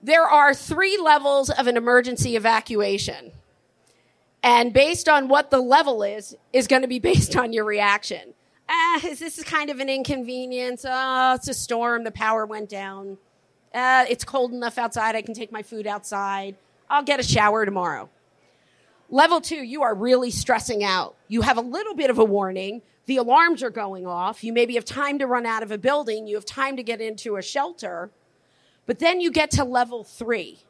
There 0.00 0.22
are 0.22 0.54
three 0.54 0.96
levels 0.96 1.50
of 1.50 1.66
an 1.66 1.76
emergency 1.76 2.36
evacuation. 2.36 3.32
And 4.40 4.72
based 4.72 5.08
on 5.08 5.26
what 5.26 5.50
the 5.50 5.58
level 5.58 6.04
is, 6.04 6.36
is 6.52 6.68
going 6.68 6.82
to 6.82 6.88
be 6.88 6.98
based 7.10 7.36
on 7.36 7.52
your 7.52 7.64
reaction. 7.64 8.34
Ah, 8.68 9.04
is 9.04 9.18
this 9.18 9.36
is 9.36 9.44
kind 9.44 9.68
of 9.68 9.80
an 9.80 9.88
inconvenience? 9.88 10.84
Oh, 10.88 11.34
it's 11.34 11.48
a 11.48 11.54
storm. 11.54 12.04
The 12.04 12.12
power 12.12 12.46
went 12.46 12.68
down. 12.68 13.18
Uh, 13.74 14.04
it's 14.08 14.22
cold 14.24 14.52
enough 14.52 14.78
outside. 14.78 15.16
I 15.16 15.22
can 15.22 15.34
take 15.34 15.50
my 15.50 15.62
food 15.62 15.88
outside. 15.88 16.54
I'll 16.88 17.02
get 17.02 17.18
a 17.18 17.24
shower 17.24 17.64
tomorrow. 17.64 18.08
Level 19.10 19.40
two, 19.40 19.56
you 19.56 19.82
are 19.82 19.94
really 19.94 20.30
stressing 20.30 20.84
out. 20.84 21.16
You 21.28 21.42
have 21.42 21.58
a 21.58 21.62
little 21.62 21.94
bit 21.94 22.10
of 22.10 22.18
a 22.18 22.24
warning. 22.24 22.82
The 23.06 23.18
alarms 23.18 23.62
are 23.62 23.70
going 23.70 24.06
off. 24.06 24.42
You 24.42 24.52
maybe 24.52 24.74
have 24.74 24.84
time 24.84 25.18
to 25.18 25.26
run 25.26 25.46
out 25.46 25.62
of 25.62 25.70
a 25.70 25.78
building. 25.78 26.26
You 26.26 26.34
have 26.36 26.44
time 26.44 26.76
to 26.76 26.82
get 26.82 27.00
into 27.00 27.36
a 27.36 27.42
shelter. 27.42 28.10
But 28.86 28.98
then 28.98 29.20
you 29.20 29.30
get 29.30 29.50
to 29.52 29.64
level 29.64 30.04
three. 30.04 30.60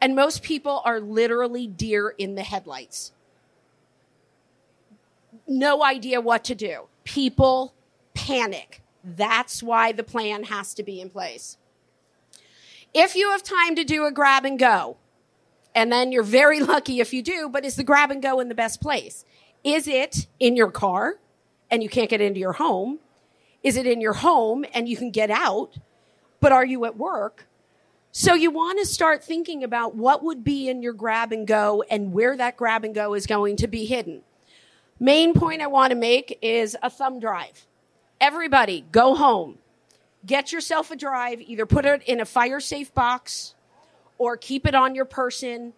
And 0.00 0.14
most 0.14 0.42
people 0.42 0.82
are 0.84 1.00
literally 1.00 1.66
deer 1.66 2.14
in 2.16 2.36
the 2.36 2.42
headlights. 2.42 3.12
No 5.48 5.82
idea 5.82 6.20
what 6.20 6.44
to 6.44 6.54
do. 6.54 6.88
People 7.04 7.74
panic. 8.14 8.82
That's 9.02 9.62
why 9.62 9.92
the 9.92 10.02
plan 10.02 10.44
has 10.44 10.74
to 10.74 10.82
be 10.82 11.00
in 11.00 11.10
place. 11.10 11.56
If 12.92 13.14
you 13.14 13.30
have 13.30 13.42
time 13.42 13.76
to 13.76 13.84
do 13.84 14.06
a 14.06 14.12
grab 14.12 14.44
and 14.44 14.58
go, 14.58 14.96
and 15.74 15.92
then 15.92 16.10
you're 16.10 16.22
very 16.22 16.60
lucky 16.74 17.00
if 17.00 17.12
you 17.12 17.22
do, 17.22 17.48
but 17.48 17.64
is 17.64 17.76
the 17.76 17.84
grab 17.84 18.10
and 18.10 18.22
go 18.22 18.40
in 18.40 18.48
the 18.48 18.54
best 18.54 18.80
place? 18.80 19.24
Is 19.66 19.88
it 19.88 20.28
in 20.38 20.54
your 20.54 20.70
car 20.70 21.18
and 21.72 21.82
you 21.82 21.88
can't 21.88 22.08
get 22.08 22.20
into 22.20 22.38
your 22.38 22.52
home? 22.52 23.00
Is 23.64 23.76
it 23.76 23.84
in 23.84 24.00
your 24.00 24.12
home 24.12 24.64
and 24.72 24.88
you 24.88 24.96
can 24.96 25.10
get 25.10 25.28
out, 25.28 25.76
but 26.38 26.52
are 26.52 26.64
you 26.64 26.84
at 26.84 26.96
work? 26.96 27.48
So 28.12 28.32
you 28.34 28.52
want 28.52 28.78
to 28.78 28.86
start 28.86 29.24
thinking 29.24 29.64
about 29.64 29.96
what 29.96 30.22
would 30.22 30.44
be 30.44 30.68
in 30.68 30.82
your 30.82 30.92
grab 30.92 31.32
and 31.32 31.48
go 31.48 31.82
and 31.90 32.12
where 32.12 32.36
that 32.36 32.56
grab 32.56 32.84
and 32.84 32.94
go 32.94 33.14
is 33.14 33.26
going 33.26 33.56
to 33.56 33.66
be 33.66 33.86
hidden. 33.86 34.22
Main 35.00 35.34
point 35.34 35.60
I 35.60 35.66
want 35.66 35.90
to 35.90 35.96
make 35.96 36.38
is 36.42 36.76
a 36.80 36.88
thumb 36.88 37.18
drive. 37.18 37.66
Everybody, 38.20 38.84
go 38.92 39.16
home. 39.16 39.58
Get 40.24 40.52
yourself 40.52 40.92
a 40.92 40.96
drive, 40.96 41.40
either 41.40 41.66
put 41.66 41.84
it 41.84 42.04
in 42.04 42.20
a 42.20 42.24
fire 42.24 42.60
safe 42.60 42.94
box 42.94 43.56
or 44.16 44.36
keep 44.36 44.64
it 44.64 44.76
on 44.76 44.94
your 44.94 45.06
person. 45.06 45.72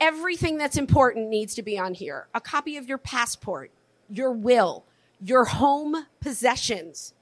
Everything 0.00 0.58
that's 0.58 0.76
important 0.76 1.28
needs 1.28 1.54
to 1.54 1.62
be 1.62 1.78
on 1.78 1.94
here. 1.94 2.28
A 2.34 2.40
copy 2.40 2.76
of 2.76 2.86
your 2.86 2.98
passport, 2.98 3.70
your 4.08 4.32
will, 4.32 4.84
your 5.20 5.44
home 5.44 6.06
possessions. 6.20 7.14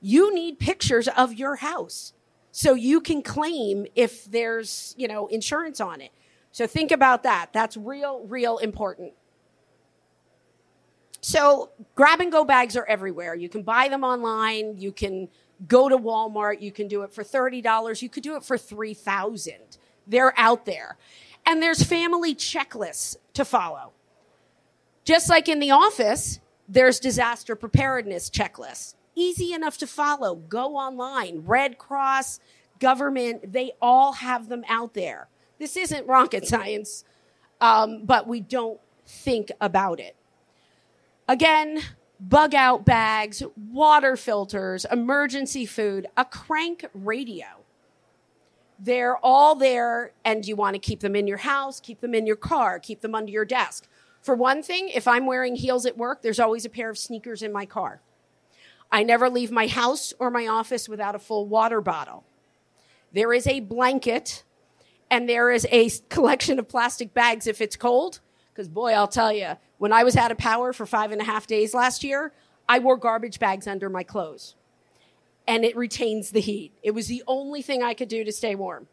You 0.00 0.34
need 0.34 0.58
pictures 0.58 1.08
of 1.08 1.34
your 1.34 1.56
house 1.56 2.12
so 2.52 2.74
you 2.74 3.00
can 3.00 3.22
claim 3.22 3.86
if 3.94 4.24
there's, 4.30 4.94
you 4.96 5.08
know, 5.08 5.26
insurance 5.26 5.80
on 5.80 6.00
it. 6.00 6.12
So 6.52 6.68
think 6.68 6.92
about 6.92 7.24
that. 7.24 7.52
That's 7.52 7.76
real, 7.76 8.24
real 8.28 8.58
important. 8.58 9.12
So 11.20 11.70
grab 11.94 12.20
and 12.20 12.30
go 12.30 12.44
bags 12.44 12.76
are 12.76 12.84
everywhere. 12.84 13.34
You 13.34 13.48
can 13.48 13.62
buy 13.62 13.88
them 13.88 14.04
online. 14.04 14.76
You 14.78 14.92
can 14.92 15.28
go 15.66 15.88
to 15.88 15.96
Walmart. 15.96 16.60
You 16.60 16.70
can 16.70 16.86
do 16.86 17.02
it 17.02 17.12
for 17.12 17.24
$30. 17.24 18.02
You 18.02 18.08
could 18.08 18.22
do 18.22 18.36
it 18.36 18.44
for 18.44 18.58
3000 18.58 19.54
They're 20.06 20.38
out 20.38 20.66
there. 20.66 20.96
And 21.46 21.62
there's 21.62 21.82
family 21.82 22.34
checklists 22.34 23.16
to 23.34 23.44
follow. 23.44 23.92
Just 25.04 25.28
like 25.28 25.48
in 25.48 25.60
the 25.60 25.70
office, 25.70 26.40
there's 26.68 26.98
disaster 26.98 27.54
preparedness 27.54 28.30
checklists 28.30 28.94
easy 29.14 29.52
enough 29.52 29.78
to 29.78 29.86
follow. 29.86 30.34
Go 30.34 30.76
online. 30.76 31.42
Red 31.44 31.78
Cross, 31.78 32.40
government, 32.78 33.52
they 33.52 33.72
all 33.80 34.12
have 34.12 34.48
them 34.48 34.64
out 34.68 34.94
there. 34.94 35.28
This 35.58 35.76
isn't 35.76 36.06
rocket 36.06 36.46
science, 36.46 37.04
um, 37.60 38.04
but 38.04 38.26
we 38.26 38.40
don't 38.40 38.80
think 39.06 39.52
about 39.60 40.00
it. 40.00 40.16
Again, 41.28 41.80
bug 42.20 42.54
out 42.54 42.84
bags, 42.84 43.42
water 43.56 44.16
filters, 44.16 44.84
emergency 44.90 45.64
food, 45.64 46.06
a 46.16 46.24
crank 46.24 46.84
radio. 46.92 47.46
They're 48.78 49.16
all 49.18 49.54
there, 49.54 50.12
and 50.24 50.44
you 50.44 50.56
want 50.56 50.74
to 50.74 50.80
keep 50.80 51.00
them 51.00 51.14
in 51.14 51.26
your 51.26 51.38
house, 51.38 51.80
keep 51.80 52.00
them 52.00 52.14
in 52.14 52.26
your 52.26 52.36
car, 52.36 52.78
keep 52.78 53.00
them 53.00 53.14
under 53.14 53.30
your 53.30 53.44
desk. 53.44 53.86
For 54.20 54.34
one 54.34 54.62
thing, 54.62 54.88
if 54.88 55.06
I'm 55.06 55.26
wearing 55.26 55.54
heels 55.56 55.86
at 55.86 55.96
work, 55.96 56.22
there's 56.22 56.40
always 56.40 56.64
a 56.64 56.70
pair 56.70 56.90
of 56.90 56.98
sneakers 56.98 57.42
in 57.42 57.52
my 57.52 57.66
car. 57.66 58.00
I 58.90 59.02
never 59.02 59.28
leave 59.28 59.50
my 59.50 59.66
house 59.66 60.14
or 60.18 60.30
my 60.30 60.46
office 60.46 60.88
without 60.88 61.14
a 61.14 61.18
full 61.18 61.46
water 61.46 61.80
bottle. 61.80 62.24
There 63.12 63.32
is 63.32 63.46
a 63.46 63.60
blanket 63.60 64.44
and 65.10 65.28
there 65.28 65.50
is 65.50 65.66
a 65.70 65.90
collection 66.08 66.58
of 66.58 66.68
plastic 66.68 67.12
bags 67.14 67.46
if 67.46 67.60
it's 67.60 67.76
cold. 67.76 68.20
Because, 68.52 68.68
boy, 68.68 68.92
I'll 68.92 69.08
tell 69.08 69.32
you, 69.32 69.56
when 69.78 69.92
I 69.92 70.04
was 70.04 70.16
out 70.16 70.30
of 70.30 70.38
power 70.38 70.72
for 70.72 70.86
five 70.86 71.12
and 71.12 71.20
a 71.20 71.24
half 71.24 71.46
days 71.46 71.74
last 71.74 72.04
year, 72.04 72.32
I 72.68 72.78
wore 72.78 72.96
garbage 72.96 73.38
bags 73.38 73.66
under 73.66 73.90
my 73.90 74.04
clothes. 74.04 74.54
And 75.46 75.64
it 75.64 75.76
retains 75.76 76.30
the 76.30 76.40
heat. 76.40 76.72
It 76.82 76.92
was 76.92 77.06
the 77.06 77.22
only 77.26 77.60
thing 77.60 77.82
I 77.82 77.94
could 77.94 78.08
do 78.08 78.24
to 78.24 78.32
stay 78.32 78.54
warm. 78.54 78.86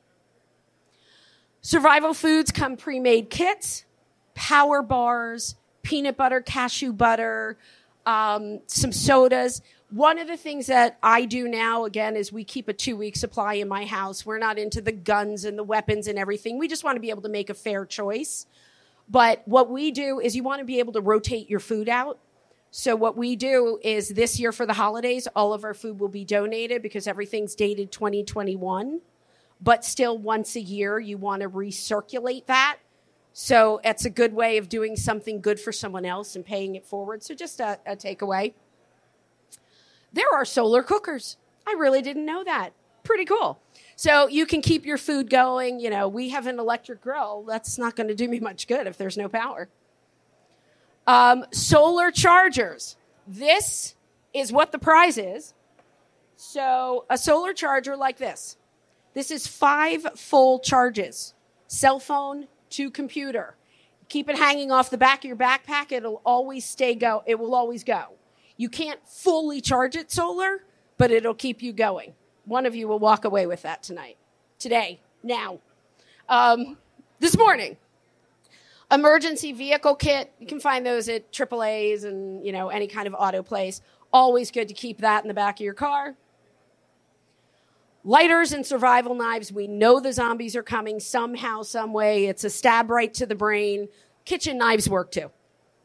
Survival 1.62 2.14
foods 2.14 2.52
come 2.52 2.76
pre 2.76 3.00
made 3.00 3.30
kits, 3.30 3.86
power 4.34 4.82
bars, 4.82 5.56
peanut 5.84 6.18
butter, 6.18 6.42
cashew 6.42 6.92
butter, 6.92 7.58
um, 8.06 8.62
some 8.68 8.92
sodas 8.92 9.62
one 9.92 10.20
of 10.20 10.28
the 10.28 10.38
things 10.38 10.68
that 10.68 10.98
I 11.04 11.26
do 11.26 11.50
now, 11.50 11.84
again, 11.84 12.16
is 12.16 12.32
we 12.32 12.46
keep 12.46 12.70
a 12.70 12.74
two 12.74 12.96
week 12.96 13.18
supply 13.18 13.56
in 13.56 13.68
my 13.68 13.86
house. 13.86 14.26
We're 14.26 14.40
not 14.40 14.58
into 14.58 14.82
the 14.82 14.94
guns 14.94 15.44
and 15.44 15.58
the 15.58 15.64
weapons 15.64 16.08
and 16.08 16.18
everything. 16.18 16.58
We 16.58 16.70
just 16.70 16.86
want 16.86 16.96
to 16.96 17.02
be 17.02 17.10
able 17.10 17.24
to 17.24 17.30
make 17.30 17.50
a 17.50 17.54
fair 17.54 17.86
choice. 17.86 18.46
But 19.10 19.46
what 19.46 19.70
we 19.70 19.92
do 19.92 20.22
is 20.22 20.34
you 20.34 20.44
want 20.44 20.60
to 20.60 20.66
be 20.66 20.80
able 20.80 20.94
to 20.94 21.02
rotate 21.02 21.50
your 21.50 21.60
food 21.60 21.90
out. 21.90 22.20
So 22.72 22.96
what 22.96 23.18
we 23.18 23.36
do 23.36 23.80
is 23.84 24.10
this 24.10 24.40
year 24.40 24.52
for 24.54 24.66
the 24.66 24.74
holidays, 24.74 25.28
all 25.36 25.54
of 25.54 25.66
our 25.66 25.74
food 25.74 26.00
will 26.00 26.08
be 26.08 26.24
donated 26.24 26.82
because 26.82 27.06
everything's 27.06 27.54
dated 27.54 27.92
2021. 27.92 29.02
but 29.62 29.86
still 29.86 30.18
once 30.18 30.56
a 30.56 30.62
year 30.62 31.00
you 31.00 31.18
want 31.18 31.42
to 31.42 31.50
recirculate 31.50 32.48
that. 32.48 32.80
So 33.34 33.80
it's 33.84 34.06
a 34.06 34.10
good 34.10 34.34
way 34.34 34.58
of 34.58 34.70
doing 34.70 34.96
something 34.96 35.40
good 35.40 35.60
for 35.60 35.72
someone 35.72 36.06
else 36.06 36.36
and 36.36 36.46
paying 36.46 36.76
it 36.76 36.86
forward. 36.86 37.24
So 37.24 37.36
just 37.36 37.60
a, 37.60 37.80
a 37.86 37.96
takeaway. 37.96 38.54
There 40.12 40.26
are 40.34 40.46
solar 40.46 40.84
cookers. 40.84 41.38
I 41.68 41.76
really 41.78 42.02
didn't 42.02 42.26
know 42.26 42.44
that. 42.44 42.72
Pretty 43.04 43.26
cool. 43.26 43.60
So 43.96 44.28
you 44.28 44.46
can 44.46 44.62
keep 44.62 44.86
your 44.86 44.98
food 44.98 45.30
going. 45.30 45.80
You 45.80 45.90
know, 45.90 46.08
we 46.08 46.30
have 46.30 46.48
an 46.48 46.60
electric 46.60 47.02
grill. 47.02 47.44
That's 47.48 47.78
not 47.78 47.96
going 47.96 48.08
to 48.10 48.16
do 48.16 48.28
me 48.28 48.40
much 48.40 48.68
good 48.68 48.88
if 48.88 48.98
there's 48.98 49.18
no 49.18 49.30
power. 49.30 49.70
Um, 51.12 51.46
solar 51.52 52.10
chargers. 52.10 52.96
This 53.28 53.96
is 54.34 54.50
what 54.50 54.72
the 54.72 54.80
prize 54.80 55.18
is. 55.18 55.54
So 56.38 57.06
a 57.10 57.18
solar 57.18 57.52
charger 57.52 57.98
like 57.98 58.18
this. 58.18 58.56
This 59.14 59.30
is 59.30 59.46
five 59.46 60.08
full 60.16 60.60
charges. 60.60 61.34
Cell 61.68 62.00
phone 62.00 62.48
to 62.70 62.90
computer. 62.90 63.58
Keep 64.08 64.30
it 64.30 64.38
hanging 64.38 64.72
off 64.72 64.90
the 64.90 64.98
back 64.98 65.20
of 65.20 65.26
your 65.26 65.36
backpack. 65.36 65.92
It'll 65.92 66.22
always 66.26 66.64
stay 66.64 66.96
go. 66.96 67.24
It 67.26 67.38
will 67.38 67.56
always 67.56 67.84
go. 67.84 68.14
You 68.56 68.70
can't 68.70 69.06
fully 69.06 69.60
charge 69.60 69.98
it 69.98 70.12
solar, 70.12 70.64
but 70.98 71.12
it'll 71.12 71.34
keep 71.34 71.62
you 71.62 71.74
going. 71.74 72.14
One 72.46 72.66
of 72.66 72.74
you 72.74 72.88
will 72.88 73.00
walk 73.00 73.26
away 73.26 73.48
with 73.48 73.64
that 73.64 73.84
tonight, 73.84 74.16
today, 74.60 75.02
now. 75.24 75.60
Um, 76.30 76.78
this 77.20 77.38
morning, 77.38 77.76
emergency 78.92 79.54
vehicle 79.54 79.96
kit. 79.96 80.32
You 80.40 80.48
can 80.48 80.60
find 80.60 80.86
those 80.86 81.08
at 81.10 81.32
AAA's 81.32 82.04
and 82.04 82.46
you 82.46 82.52
know 82.52 82.70
any 82.70 82.88
kind 82.88 83.08
of 83.08 83.16
auto 83.18 83.42
place. 83.42 83.82
Always 84.14 84.52
good 84.52 84.68
to 84.68 84.74
keep 84.74 85.00
that 85.00 85.24
in 85.24 85.28
the 85.28 85.34
back 85.34 85.60
of 85.60 85.64
your 85.64 85.74
car. 85.74 86.16
Lighters 88.04 88.52
and 88.52 88.66
survival 88.66 89.14
knives. 89.14 89.52
We 89.52 89.68
know 89.68 90.00
the 90.00 90.12
zombies 90.12 90.56
are 90.56 90.64
coming 90.64 91.00
somehow, 91.00 91.62
some 91.62 91.94
way. 91.94 92.26
It's 92.26 92.44
a 92.44 92.50
stab 92.50 92.90
right 92.90 93.14
to 93.14 93.26
the 93.26 93.36
brain. 93.36 93.90
Kitchen 94.26 94.58
knives 94.58 94.90
work 94.90 95.12
too. 95.12 95.32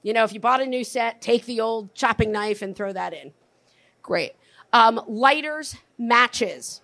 You 0.02 0.12
know, 0.12 0.24
if 0.24 0.32
you 0.32 0.40
bought 0.40 0.62
a 0.62 0.66
new 0.66 0.82
set, 0.82 1.20
take 1.20 1.44
the 1.44 1.60
old 1.60 1.94
chopping 1.94 2.32
knife 2.32 2.62
and 2.62 2.74
throw 2.74 2.92
that 2.92 3.12
in. 3.12 3.32
Great. 4.02 4.32
Um, 4.72 5.00
lighters, 5.06 5.76
matches. 5.98 6.80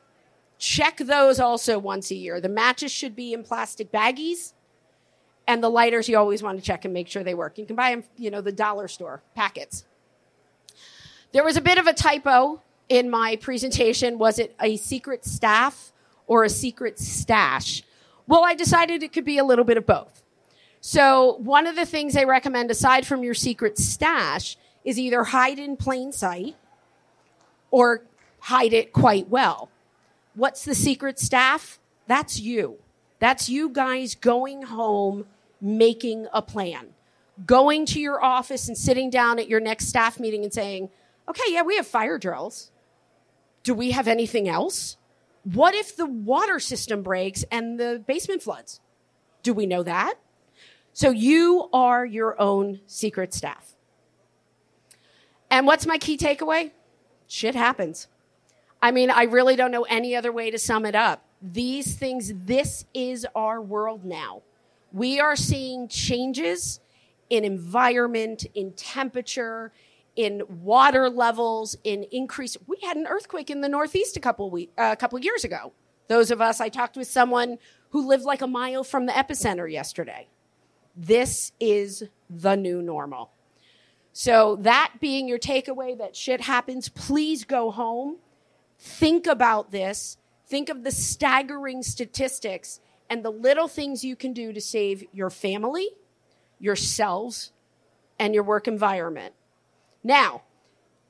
Check 0.59 0.99
those 0.99 1.41
also 1.41 1.79
once 1.79 2.11
a 2.11 2.15
year. 2.15 2.41
The 2.41 2.49
matches 2.49 2.93
should 2.93 3.17
be 3.17 3.33
in 3.33 3.43
plastic 3.43 3.91
baggies, 3.91 4.53
and 5.47 5.63
the 5.63 5.69
lighters 5.69 6.09
you 6.09 6.17
always 6.17 6.43
want 6.43 6.59
to 6.59 6.65
check 6.65 6.85
and 6.85 6.95
make 6.95 7.09
sure 7.09 7.23
they 7.23 7.35
work. 7.35 7.59
You 7.59 7.67
can 7.67 7.77
buy 7.77 7.91
them, 7.91 8.05
you 8.17 8.31
know, 8.31 8.41
the 8.41 8.53
dollar 8.53 8.89
store 8.89 9.23
packets. 9.35 9.85
There 11.33 11.45
was 11.45 11.57
a 11.57 11.61
bit 11.61 11.79
of 11.79 11.87
a 11.87 11.93
typo 11.93 12.61
in 12.89 13.11
my 13.11 13.37
presentation. 13.37 14.19
Was 14.19 14.39
it 14.39 14.55
a 14.61 14.77
secret 14.77 15.25
staff 15.25 15.93
or 16.27 16.45
a 16.45 16.51
secret 16.51 16.99
stash? 16.99 17.83
Well, 18.27 18.45
I 18.45 18.55
decided 18.55 19.03
it 19.03 19.13
could 19.13 19.25
be 19.25 19.39
a 19.39 19.45
little 19.45 19.65
bit 19.65 19.77
of 19.77 19.87
both. 19.87 20.23
So, 20.81 21.37
one 21.39 21.67
of 21.67 21.77
the 21.77 21.87
things 21.87 22.15
they 22.15 22.25
recommend, 22.25 22.71
aside 22.71 23.07
from 23.07 23.23
your 23.23 23.35
secret 23.35 23.79
stash, 23.79 24.57
is 24.85 24.99
either 24.99 25.25
hide 25.25 25.59
in 25.59 25.77
plain 25.77 26.13
sight 26.13 26.57
or 27.71 28.03
hide 28.41 28.73
it 28.73 28.93
quite 28.93 29.29
well. 29.29 29.71
What's 30.35 30.65
the 30.65 30.75
secret 30.75 31.19
staff? 31.19 31.79
That's 32.09 32.41
you. 32.41 32.79
That's 33.23 33.49
you 33.49 33.69
guys 33.69 34.17
going 34.17 34.63
home, 34.63 35.27
making 35.61 36.27
a 36.33 36.43
plan, 36.43 36.89
going 37.47 37.87
to 37.87 38.01
your 38.01 38.21
office 38.21 38.67
and 38.67 38.77
sitting 38.77 39.11
down 39.11 39.39
at 39.39 39.47
your 39.47 39.61
next 39.61 39.87
staff 39.87 40.19
meeting 40.19 40.43
and 40.43 40.53
saying, 40.53 40.91
okay, 41.29 41.45
yeah, 41.47 41.63
we 41.63 41.77
have 41.77 41.87
fire 41.87 42.19
drills. 42.19 42.73
Do 43.63 43.75
we 43.75 43.93
have 43.93 44.09
anything 44.09 44.49
else? 44.49 44.97
What 45.45 45.73
if 45.73 45.95
the 45.95 46.05
water 46.05 46.59
system 46.59 47.05
breaks 47.05 47.45
and 47.49 47.79
the 47.79 48.03
basement 48.05 48.43
floods? 48.43 48.81
Do 49.45 49.55
we 49.55 49.67
know 49.67 49.85
that? 49.85 50.15
So 50.93 51.11
you 51.11 51.69
are 51.73 52.05
your 52.05 52.41
own 52.43 52.81
secret 52.89 53.33
staff. 53.33 53.77
And 55.49 55.65
what's 55.65 55.87
my 55.87 55.97
key 55.97 56.17
takeaway? 56.17 56.73
Shit 57.29 57.55
happens. 57.55 58.09
I 58.83 58.91
mean, 58.91 59.13
I 59.13 59.23
really 59.23 59.55
don't 59.55 59.71
know 59.71 59.85
any 59.85 60.17
other 60.17 60.33
way 60.33 60.51
to 60.51 60.59
sum 60.59 60.85
it 60.85 60.97
up. 60.97 61.25
These 61.43 61.97
things, 61.97 62.33
this 62.45 62.85
is 62.95 63.27
our 63.35 63.61
world 63.61 64.05
now. 64.05 64.43
We 64.93 65.19
are 65.19 65.35
seeing 65.35 65.89
changes 65.89 66.81
in 67.31 67.45
environment, 67.45 68.47
in 68.55 68.73
temperature, 68.73 69.73
in 70.15 70.43
water 70.49 71.09
levels, 71.09 71.77
in 71.83 72.05
increase. 72.13 72.57
We 72.67 72.77
had 72.83 72.97
an 72.97 73.07
earthquake 73.07 73.51
in 73.51 73.61
the 73.61 73.69
Northeast 73.69 74.17
a 74.17 74.21
couple 74.21 74.51
we, 74.51 74.69
uh, 74.79 74.91
a 74.93 74.97
couple 74.97 75.19
years 75.19 75.45
ago. 75.45 75.73
Those 76.09 76.31
of 76.31 76.41
us, 76.41 76.61
I 76.61 76.69
talked 76.69 76.97
with 76.97 77.09
someone 77.09 77.59
who 77.91 78.07
lived 78.07 78.25
like 78.25 78.43
a 78.43 78.47
mile 78.47 78.85
from 78.85 79.07
the 79.07 79.13
epicenter 79.13 79.71
yesterday. 79.71 80.29
This 80.95 81.53
is 81.59 82.05
the 82.29 82.55
new 82.55 82.83
normal. 82.83 83.31
So 84.13 84.57
that 84.57 84.95
being 85.01 85.27
your 85.27 85.39
takeaway 85.39 85.97
that 85.97 86.15
shit 86.15 86.43
happens, 86.43 86.91
please 86.91 87.45
go 87.45 87.71
home. 87.71 88.17
Think 88.79 89.27
about 89.27 89.71
this. 89.71 90.19
Think 90.53 90.69
of 90.69 90.85
the 90.85 90.91
staggering 90.91 91.83
statistics 91.83 92.79
and 93.09 93.25
the 93.25 93.31
little 93.31 93.69
things 93.69 94.05
you 94.05 94.17
can 94.17 94.35
do 94.35 94.53
to 94.53 94.61
save 94.61 95.03
your 95.11 95.31
family, 95.31 95.89
yourselves, 96.59 97.53
and 98.19 98.35
your 98.35 98.43
work 98.43 98.69
environment. 98.69 99.33
Now, 100.05 100.43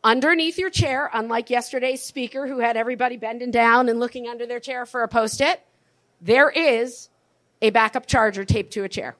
underneath 0.04 0.58
your 0.58 0.70
chair, 0.70 1.10
unlike 1.12 1.50
yesterday's 1.50 2.04
speaker 2.04 2.46
who 2.46 2.60
had 2.60 2.76
everybody 2.76 3.16
bending 3.16 3.50
down 3.50 3.88
and 3.88 3.98
looking 3.98 4.28
under 4.28 4.46
their 4.46 4.60
chair 4.60 4.86
for 4.86 5.02
a 5.02 5.08
post 5.08 5.40
it, 5.40 5.60
there 6.20 6.48
is 6.48 7.08
a 7.60 7.70
backup 7.70 8.06
charger 8.06 8.44
taped 8.44 8.72
to 8.74 8.84
a 8.84 8.88
chair. 8.88 9.16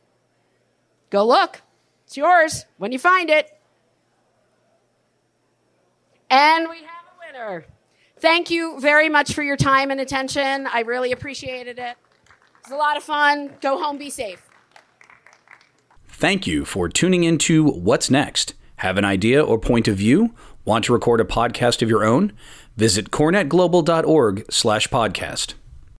Go 1.10 1.26
look. 1.26 1.62
It's 2.06 2.16
yours 2.16 2.64
when 2.76 2.92
you 2.92 3.00
find 3.00 3.28
it. 3.28 3.48
And 6.30 6.68
we 6.70 6.76
have 6.76 6.86
a 6.86 7.26
winner. 7.26 7.66
Thank 8.22 8.50
you 8.50 8.78
very 8.78 9.08
much 9.08 9.34
for 9.34 9.42
your 9.42 9.56
time 9.56 9.90
and 9.90 10.00
attention. 10.00 10.68
I 10.72 10.82
really 10.82 11.10
appreciated 11.10 11.76
it. 11.80 11.96
It 11.96 12.62
was 12.62 12.70
a 12.70 12.76
lot 12.76 12.96
of 12.96 13.02
fun. 13.02 13.50
Go 13.60 13.82
home, 13.82 13.98
be 13.98 14.10
safe. 14.10 14.48
Thank 16.06 16.46
you 16.46 16.64
for 16.64 16.88
tuning 16.88 17.24
into 17.24 17.64
What's 17.64 18.12
Next. 18.12 18.54
Have 18.76 18.96
an 18.96 19.04
idea 19.04 19.42
or 19.42 19.58
point 19.58 19.88
of 19.88 19.96
view? 19.96 20.36
Want 20.64 20.84
to 20.84 20.92
record 20.92 21.20
a 21.20 21.24
podcast 21.24 21.82
of 21.82 21.88
your 21.88 22.04
own? 22.04 22.32
Visit 22.76 23.10
corenetglobal.org 23.10 24.44
slash 24.48 24.86
podcast. 24.86 25.54